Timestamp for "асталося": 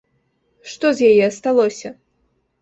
1.31-1.93